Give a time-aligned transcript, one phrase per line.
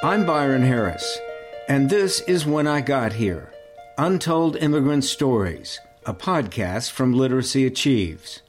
[0.00, 1.18] I'm Byron Harris,
[1.68, 3.52] and this is When I Got Here
[3.96, 8.40] Untold Immigrant Stories, a podcast from Literacy Achieves.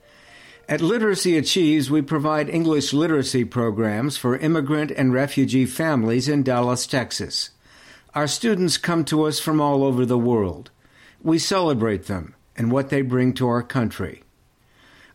[0.68, 6.86] At Literacy Achieves, we provide English literacy programs for immigrant and refugee families in Dallas,
[6.86, 7.50] Texas.
[8.14, 10.70] Our students come to us from all over the world.
[11.20, 14.22] We celebrate them and what they bring to our country.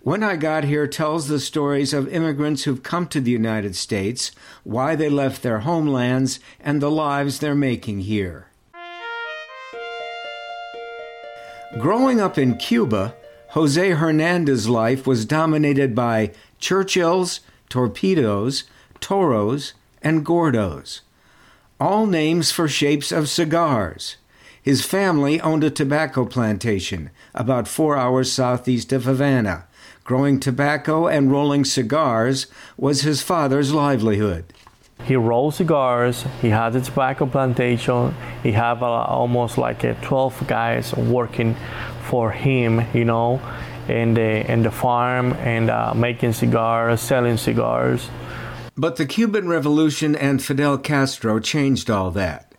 [0.05, 4.33] When I Got Here tells the stories of immigrants who've come to the United States,
[4.63, 8.49] why they left their homelands, and the lives they're making here.
[11.81, 13.15] Growing up in Cuba,
[13.53, 17.41] Jose Hernandez's life was dominated by Churchills,
[17.71, 18.65] torpedoes,
[19.01, 21.01] toros, and gordos.
[21.81, 24.19] All names for shapes of cigars.
[24.65, 29.67] His family owned a tobacco plantation about four hours southeast of Havana
[30.05, 32.47] Growing tobacco and rolling cigars
[32.77, 34.45] was his father's livelihood.
[35.05, 36.27] He rolled cigars.
[36.43, 38.15] He had a tobacco plantation.
[38.43, 41.57] He had uh, almost like uh, 12 guys working
[42.03, 43.41] for him, you know,
[43.89, 48.11] in the in the farm and uh, making cigars, selling cigars.
[48.77, 52.54] But the Cuban Revolution and Fidel Castro changed all that.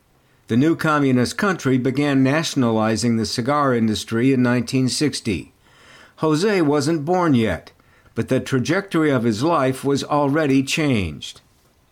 [0.47, 5.51] The new communist country began nationalizing the cigar industry in 1960.
[6.17, 7.71] Jose wasn't born yet,
[8.13, 11.41] but the trajectory of his life was already changed.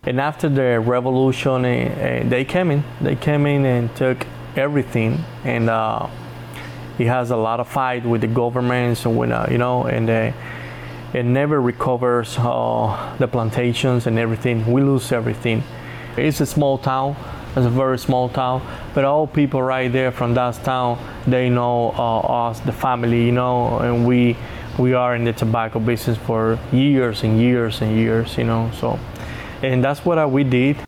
[0.04, 2.84] And after the revolution, uh, they came in.
[3.00, 4.24] They came in and took
[4.54, 6.08] everything, and uh,
[6.96, 10.08] he has a lot of fight with the governments, and with, uh, you know, and
[10.08, 14.70] it never recovers uh, the plantations and everything.
[14.70, 15.64] We lose everything.
[16.16, 17.16] It's a small town.
[17.56, 21.92] It's a very small town, but all people right there from that town, they know
[21.96, 24.36] uh, us, the family, you know, and we
[24.76, 28.72] we are in the tobacco business for years and years and years, you know.
[28.80, 28.98] So,
[29.62, 30.78] and that's what we did.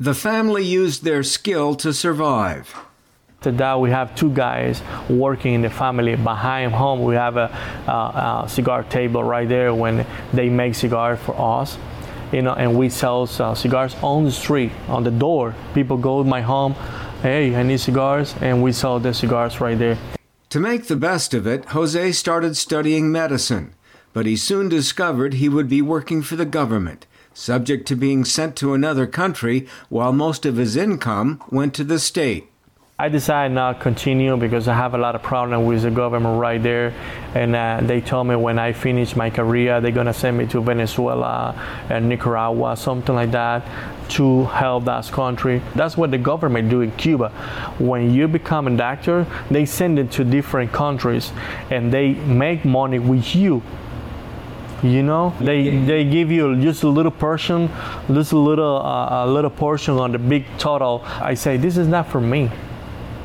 [0.00, 2.74] The family used their skill to survive.
[3.40, 6.16] Today we have two guys working in the family.
[6.16, 7.46] Behind home we have a,
[7.86, 11.78] a, a cigar table right there when they make cigars for us
[12.32, 15.54] you know, and we sell uh, cigars on the street, on the door.
[15.74, 16.74] People go to my home,
[17.22, 19.98] hey, I need cigars, and we sell the cigars right there.
[20.50, 23.74] To make the best of it, Jose started studying medicine,
[24.12, 28.56] but he soon discovered he would be working for the government, subject to being sent
[28.56, 32.47] to another country while most of his income went to the state.
[33.00, 36.60] I decided not continue because I have a lot of problem with the government right
[36.60, 36.92] there,
[37.32, 40.60] and uh, they told me when I finish my career they're gonna send me to
[40.60, 41.54] Venezuela
[41.88, 43.62] and Nicaragua, something like that,
[44.16, 45.62] to help that country.
[45.76, 47.28] That's what the government do in Cuba.
[47.78, 51.30] When you become a doctor, they send it to different countries,
[51.70, 53.62] and they make money with you.
[54.82, 55.34] You know?
[55.38, 57.70] They they give you just a little portion
[58.12, 61.04] just a little uh, a little portion on the big total.
[61.20, 62.50] I say this is not for me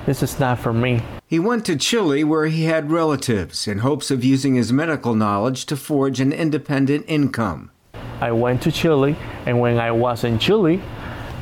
[0.06, 1.02] this is not for me.
[1.28, 5.66] He went to Chile where he had relatives in hopes of using his medical knowledge
[5.68, 7.72] to forge an independent income.
[8.19, 9.16] I went to Chile,
[9.46, 10.81] and when I was in Chile,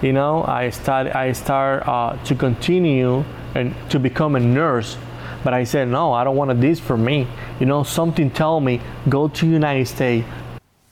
[0.02, 3.24] you know, I started I start uh, to continue
[3.54, 4.98] and to become a nurse.
[5.44, 7.28] But I said no, I don't want this for me.
[7.60, 10.28] You know, something tell me go to United States,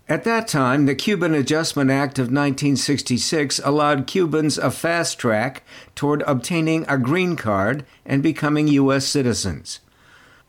[0.09, 5.61] at that time, the Cuban Adjustment Act of 1966 allowed Cubans a fast track
[5.93, 9.05] toward obtaining a green card and becoming U.S.
[9.05, 9.81] citizens.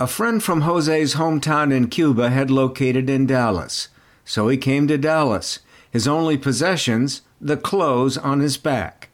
[0.01, 3.89] A friend from Jose's hometown in Cuba had located in Dallas,
[4.25, 5.59] so he came to Dallas.
[5.91, 9.11] His only possessions, the clothes on his back.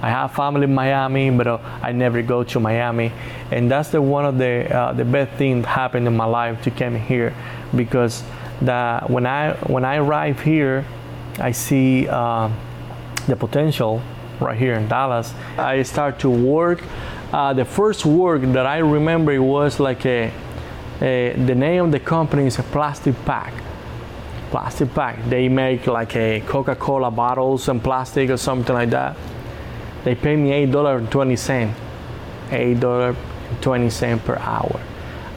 [0.00, 3.10] I have family in Miami, but uh, I never go to Miami,
[3.50, 6.70] and that's the one of the uh, the best things happened in my life to
[6.70, 7.34] come here,
[7.74, 8.22] because
[8.62, 10.84] that when I when I arrive here,
[11.38, 12.50] I see uh,
[13.26, 14.02] the potential
[14.40, 15.32] right here in Dallas.
[15.56, 16.82] I start to work.
[17.32, 20.32] Uh, the first work that I remember was like a,
[21.00, 23.52] a, the name of the company is a plastic pack.
[24.50, 25.24] Plastic pack.
[25.28, 29.16] They make like a Coca-Cola bottles and plastic or something like that.
[30.02, 31.76] They pay me eight dollar and twenty cent.
[32.50, 33.14] Eight dollar
[33.60, 34.80] twenty cent per hour.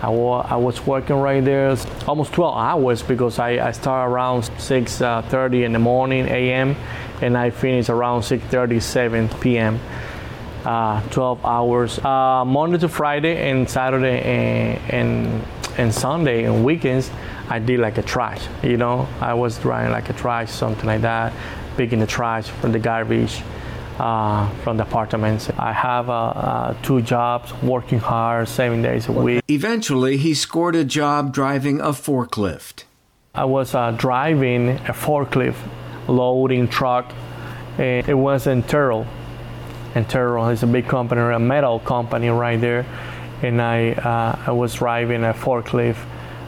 [0.03, 1.77] I, I was working right there
[2.07, 6.75] almost 12 hours because I, I start around 6.30 uh, in the morning a.m.
[7.21, 9.79] and I finish around 6.37 p.m.
[10.65, 15.47] Uh, 12 hours uh, Monday to Friday and Saturday and, and,
[15.77, 17.09] and Sunday and weekends
[17.49, 21.01] I did like a trash you know I was driving like a trash something like
[21.01, 21.33] that
[21.75, 23.41] picking the trash from the garbage
[23.99, 25.49] uh, from the apartments.
[25.57, 29.43] I have uh, uh, two jobs, working hard, seven days a week.
[29.49, 32.83] Eventually, he scored a job driving a forklift.
[33.35, 35.57] I was uh, driving a forklift,
[36.07, 37.11] loading truck.
[37.77, 39.07] And it was in Terrell,
[39.95, 42.85] and Terrell is a big company, a metal company right there.
[43.41, 45.97] And I, uh, I was driving a forklift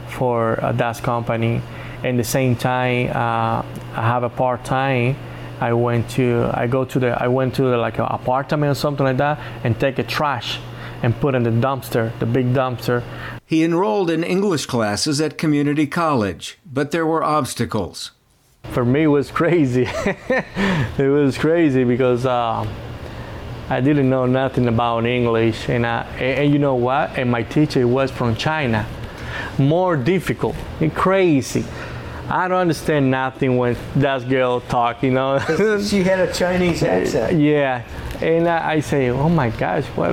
[0.08, 1.62] for that company.
[2.04, 3.62] And the same time, uh,
[3.94, 5.16] I have a part time.
[5.60, 8.74] I went to, I go to the, I went to the, like an apartment or
[8.74, 10.58] something like that, and take a trash
[11.02, 13.02] and put in the dumpster, the big dumpster.
[13.46, 18.12] He enrolled in English classes at community college, but there were obstacles.
[18.72, 19.86] For me, it was crazy.
[19.88, 22.66] it was crazy because uh,
[23.68, 27.16] I didn't know nothing about English, and, I, and you know what?
[27.18, 28.86] And my teacher was from China.
[29.58, 31.64] More difficult and crazy.
[32.28, 35.38] I don't understand nothing when that girl talk, you know.
[35.80, 37.38] she had a Chinese accent.
[37.38, 37.84] Yeah,
[38.20, 40.10] and I, I say, oh my gosh, what,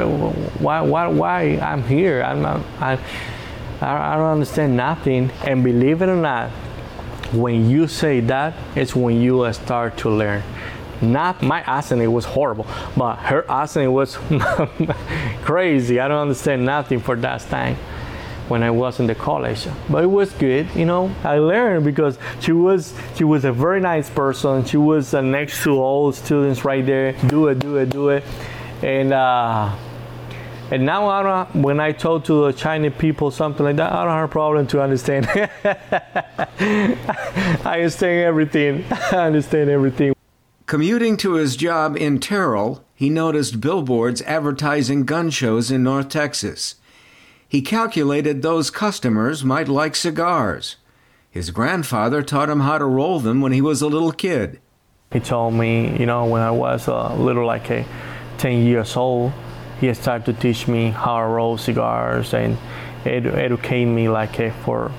[0.62, 2.22] why, why, why I'm here?
[2.22, 3.00] I'm not, I,
[3.82, 5.32] I don't understand nothing.
[5.44, 6.52] And believe it or not,
[7.34, 10.44] when you say that, it's when you start to learn
[11.02, 12.66] not my accent it was horrible
[12.96, 14.16] but her accent was
[15.44, 17.76] crazy i don't understand nothing for that time
[18.48, 22.18] when i was in the college but it was good you know i learned because
[22.40, 26.66] she was she was a very nice person she was uh, next to all students
[26.66, 28.24] right there do it do it do it
[28.82, 29.74] and uh,
[30.72, 34.14] and now I when I talk to the Chinese people something like that, I don't
[34.14, 35.28] have a problem to understand.
[37.64, 38.84] I understand everything.
[38.92, 40.16] I understand everything.
[40.66, 46.76] Commuting to his job in Terrell, he noticed billboards advertising gun shows in North Texas.
[47.54, 50.78] He calculated those customers might like cigars.
[51.30, 54.60] His grandfather taught him how to roll them when he was a little kid.
[55.12, 57.86] He told me, you know, when I was a little like a
[58.40, 59.34] 10 years old,
[59.80, 62.58] he started to teach me how to roll cigars and
[63.04, 64.92] edu- educate me like a, for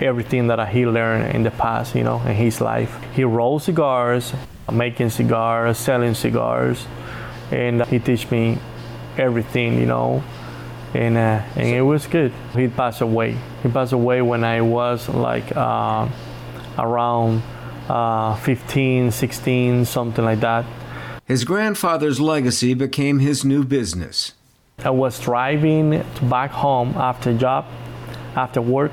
[0.00, 2.98] everything that he learned in the past, you know, in his life.
[3.14, 4.32] He rolled cigars,
[4.72, 6.84] making cigars, selling cigars,
[7.52, 8.58] and he teach me
[9.16, 10.24] everything, you know,
[10.94, 12.32] and uh, and it was good.
[12.54, 13.36] He passed away.
[13.62, 16.08] He passed away when I was like uh,
[16.78, 17.42] around
[17.88, 20.64] uh, 15, 16, something like that.
[21.24, 24.32] His grandfather's legacy became his new business.
[24.84, 27.66] I was driving back home after job,
[28.36, 28.92] after work,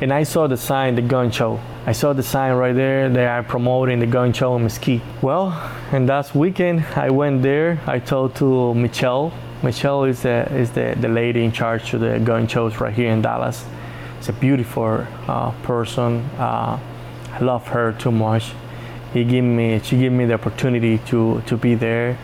[0.00, 1.60] and I saw the sign, the gun show.
[1.84, 3.08] I saw the sign right there.
[3.08, 5.02] They are promoting the gun show in Mesquite.
[5.22, 5.52] Well,
[5.92, 7.80] and that weekend I went there.
[7.86, 9.32] I told to Michelle.
[9.62, 13.10] Michelle is the is the, the lady in charge of the gun shows right here
[13.10, 13.64] in Dallas.
[14.18, 16.20] It's a beautiful uh, person.
[16.38, 16.78] Uh,
[17.32, 18.52] I love her too much.
[19.12, 22.18] He gave me she gave me the opportunity to to be there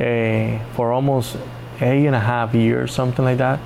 [0.00, 1.36] uh, for almost
[1.80, 3.60] eight and a half years, something like that.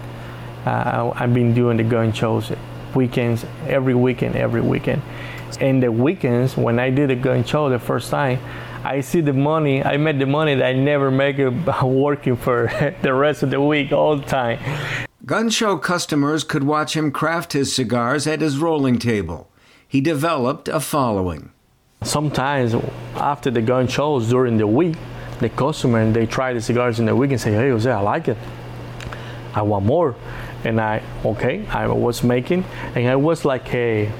[0.67, 2.53] Uh, I've been doing the gun shows
[2.95, 5.03] weekends, every weekend, every weekend.
[5.61, 8.41] And the weekends, when I did the gun show the first time,
[8.87, 11.39] I see the money, I made the money that I never make
[11.83, 12.71] working for
[13.03, 14.61] the rest of the week all the time.
[15.25, 19.51] Gun show customers could watch him craft his cigars at his rolling table.
[19.89, 21.51] He developed a following.
[22.03, 22.77] Sometimes
[23.17, 24.97] after the gun shows during the week,
[25.41, 28.29] the customer they try the cigars in the week and say, "Hey, Jose, I like
[28.29, 28.39] it.
[29.53, 30.15] I want more."
[30.65, 34.11] and I okay I was making and I was like a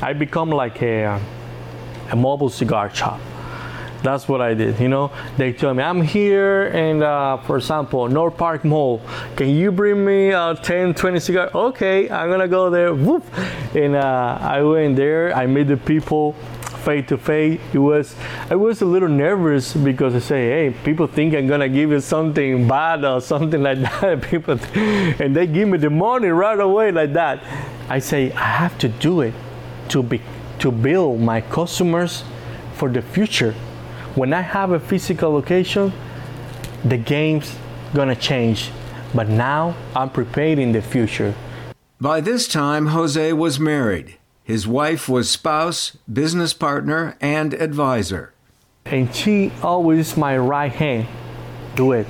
[0.00, 1.20] I become like a
[2.10, 3.20] a mobile cigar shop
[4.02, 8.08] that's what I did you know they tell me I'm here and uh, for example
[8.08, 9.00] North Park Mall
[9.36, 13.24] can you bring me uh, 10 20 cigars okay I'm gonna go there Whoop.
[13.74, 16.34] and uh, I went there I met the people
[16.78, 17.60] face to face.
[17.72, 18.14] It was
[18.50, 22.00] I was a little nervous because I say, hey, people think I'm gonna give you
[22.00, 24.22] something bad or something like that.
[24.22, 27.42] people, and they give me the money right away like that.
[27.88, 29.34] I say I have to do it
[29.88, 30.22] to be
[30.60, 32.24] to build my customers
[32.74, 33.54] for the future.
[34.14, 35.92] When I have a physical location,
[36.84, 37.56] the game's
[37.94, 38.70] gonna change.
[39.14, 41.34] But now I'm prepared in the future.
[42.00, 44.16] By this time, Jose was married.
[44.44, 48.32] His wife was spouse, business partner, and advisor.
[48.84, 51.06] And she always my right hand.
[51.74, 52.06] Do it.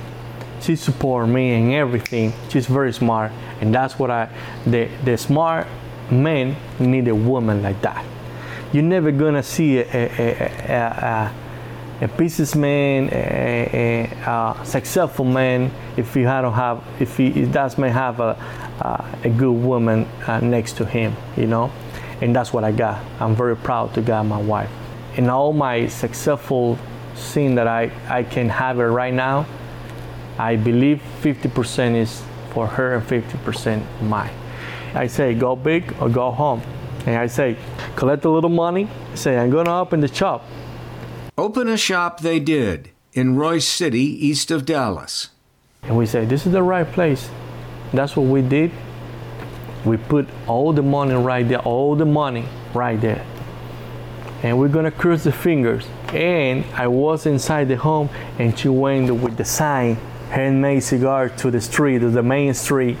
[0.61, 2.33] She support me in everything.
[2.49, 4.29] She's very smart, and that's what I.
[4.65, 5.67] The the smart
[6.11, 8.05] men need a woman like that.
[8.73, 11.33] You're never gonna see a a, a, a,
[12.01, 17.89] a businessman, a, a, a, successful man, if he don't have, if he does not
[17.89, 18.37] have a,
[19.23, 21.71] a, good woman uh, next to him, you know
[22.21, 23.03] and that's what I got.
[23.19, 24.69] I'm very proud to get my wife.
[25.15, 26.77] In all my successful
[27.15, 29.45] scene that I, I can have it right now,
[30.37, 34.33] I believe 50% is for her and 50% mine.
[34.93, 36.61] I say go big or go home.
[37.05, 37.57] And I say
[37.95, 40.45] collect a little money, say I'm gonna open the shop.
[41.39, 42.89] Open a shop they did.
[43.13, 45.29] in Royse City, east of Dallas.
[45.83, 47.29] And we said, This is the right place.
[47.93, 48.71] That's what we did.
[49.85, 52.43] We put all the money right there, all the money
[52.73, 53.25] right there.
[54.43, 55.87] And we're gonna cross the fingers.
[56.09, 59.95] And I was inside the home, and she went with the sign,
[60.31, 62.97] handmade cigar to the street, to the main street,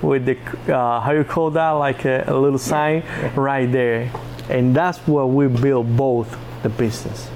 [0.00, 0.36] with the
[0.72, 3.02] uh, how you call that, like a, a little sign
[3.34, 4.12] right there.
[4.48, 7.28] And that's where we built both the business.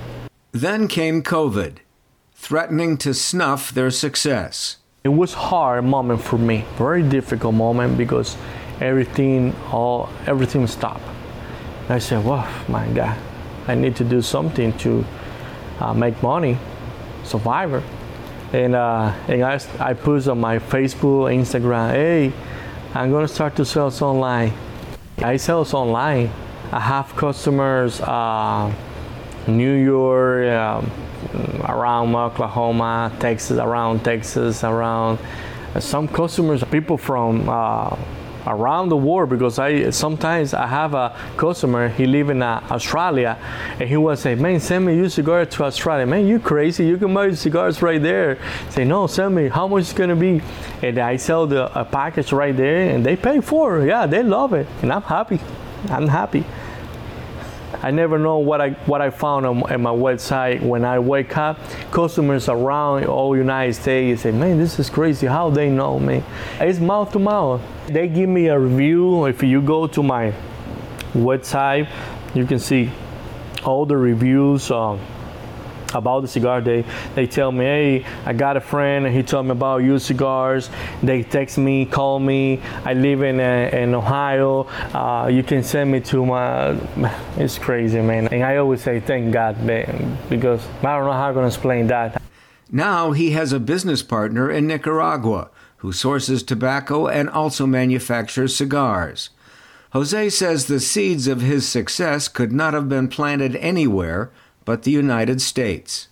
[0.52, 1.76] Then came COVID,
[2.34, 4.78] threatening to snuff their success.
[5.04, 8.36] It was hard moment for me, very difficult moment because
[8.80, 11.04] everything all everything stopped.
[11.90, 13.18] I said, "Well, my God,
[13.66, 15.04] I need to do something to
[15.80, 16.56] uh, make money,
[17.24, 17.82] survivor."
[18.52, 22.32] And uh, and I, I put on my Facebook, Instagram, "Hey,
[22.94, 24.52] I'm gonna start to sell online."
[25.18, 26.30] I sell online.
[26.72, 28.72] I have customers, uh,
[29.48, 30.90] New York, um,
[31.64, 35.18] around Oklahoma, Texas, around Texas, around
[35.74, 37.96] uh, some customers, people from uh,
[38.46, 43.36] around the world because I sometimes I have a customer he live in uh, Australia
[43.78, 46.06] and he will say man send me your cigar to Australia.
[46.06, 48.38] Man you crazy you can buy cigars right there.
[48.70, 50.40] Say no send me how much it's gonna be?
[50.82, 53.88] And I sell the a package right there and they pay for it.
[53.88, 55.40] Yeah they love it and I'm happy
[55.88, 56.44] I'm happy
[57.82, 61.36] I never know what I what I found on, on, my website when I wake
[61.36, 61.58] up.
[61.90, 65.26] Customers around all United States say, "Man, this is crazy.
[65.26, 66.22] How they know me?"
[66.60, 67.60] It's mouth to mouth.
[67.86, 69.26] They give me a review.
[69.26, 70.32] If you go to my
[71.14, 71.88] website,
[72.34, 72.90] you can see
[73.64, 74.70] all the reviews.
[74.70, 74.98] Um,
[75.94, 76.60] about the cigar.
[76.60, 79.98] They they tell me hey i got a friend and he told me about your
[79.98, 80.70] cigars.
[81.02, 82.60] They text me call me.
[82.84, 84.66] I live in uh, in ohio.
[84.94, 86.70] Uh, you can send me to my
[87.36, 88.28] it's crazy man.
[88.28, 91.86] And i always say thank god man because i don't know how i'm to explain
[91.88, 92.20] that.
[92.70, 99.30] Now he has a business partner in nicaragua who sources tobacco and also manufactures cigars.
[99.92, 104.30] Jose says the seeds of his success could not have been planted anywhere
[104.68, 106.08] but the United States.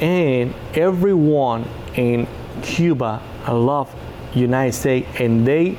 [0.00, 2.26] And everyone in
[2.62, 3.94] Cuba love
[4.34, 5.76] United States and they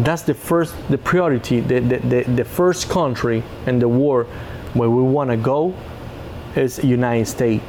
[0.00, 4.26] that's the first the priority the, the, the, the first country in the world
[4.74, 5.74] where we want to go
[6.56, 7.64] is United States.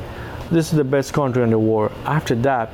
[0.52, 1.94] This is the best country in the world.
[2.04, 2.70] After that,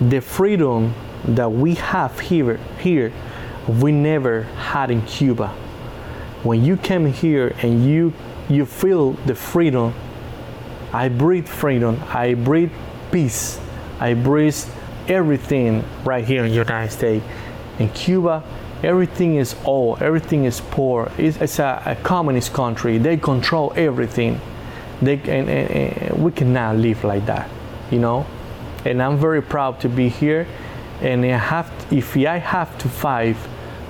[0.00, 0.94] the freedom
[1.24, 3.12] that we have here here
[3.82, 4.42] we never
[4.74, 5.48] had in Cuba.
[6.44, 8.12] When you came here and you
[8.48, 9.94] you feel the freedom.
[10.94, 12.00] I breathe freedom.
[12.08, 12.70] I breathe
[13.10, 13.58] peace.
[13.98, 14.56] I breathe
[15.08, 17.24] everything right here in the United States.
[17.80, 18.44] In Cuba,
[18.84, 21.10] everything is all, everything is poor.
[21.18, 22.98] It's, it's a, a, communist country.
[22.98, 24.40] They control everything.
[25.02, 27.50] They and, and, and we cannot live like that,
[27.90, 28.24] you know.
[28.84, 30.46] And I'm very proud to be here.
[31.00, 33.36] And I have, if I have to fight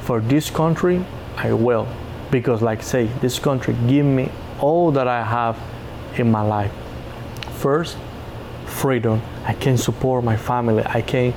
[0.01, 1.05] for this country,
[1.37, 1.87] I will,
[2.31, 5.59] because like I say, this country give me all that I have
[6.19, 6.73] in my life.
[7.65, 7.97] First,
[8.67, 9.23] freedom.
[9.47, 10.85] I can support my family.
[10.85, 11.33] I can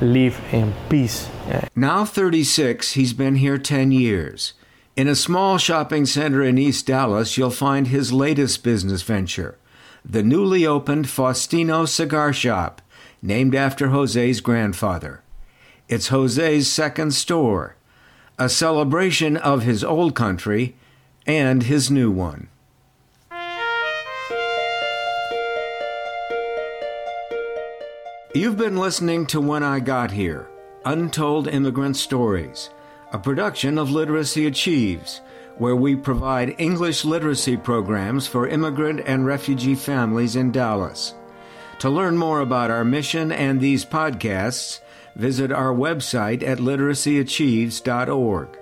[0.00, 1.30] live in peace.
[1.76, 4.54] Now 36, he's been here 10 years.
[4.96, 9.56] In a small shopping center in East Dallas, you'll find his latest business venture,
[10.04, 12.82] the newly opened Faustino Cigar Shop,
[13.22, 15.22] named after Jose's grandfather.
[15.88, 17.76] It's Jose's second store,
[18.36, 20.74] a celebration of his old country
[21.24, 22.48] and his new one.
[28.38, 30.48] You've been listening to When I Got Here
[30.84, 32.70] Untold Immigrant Stories,
[33.12, 35.22] a production of Literacy Achieves,
[35.56, 41.16] where we provide English literacy programs for immigrant and refugee families in Dallas.
[41.80, 44.82] To learn more about our mission and these podcasts,
[45.16, 48.58] visit our website at literacyachieves.org.